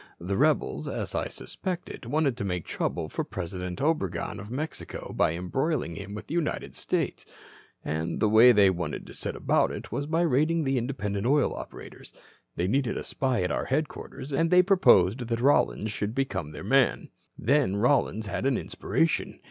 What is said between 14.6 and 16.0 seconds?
proposed that Rollins